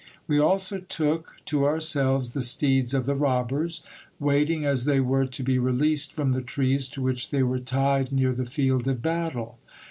We 0.27 0.39
also 0.39 0.79
took 0.79 1.35
to 1.45 1.63
ourselves 1.65 2.33
the 2.33 2.41
steeds 2.41 2.95
of 2.95 3.05
the 3.05 3.13
robbers, 3.13 3.83
waiting 4.19 4.65
as 4.65 4.85
they 4.85 4.99
were 4.99 5.27
to 5.27 5.43
be 5.43 5.59
released 5.59 6.11
from 6.11 6.31
the 6.31 6.41
trees 6.41 6.87
to 6.97 7.03
which 7.03 7.29
they 7.29 7.43
were 7.43 7.59
tied 7.59 8.11
near 8.11 8.33
the 8.33 8.47
field 8.47 8.87
of 8.87 9.03
battle. 9.03 9.59